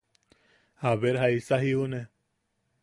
A 0.87 0.93
ver 1.01 1.15
jaisa 1.21 1.55
jiune. 1.63 2.01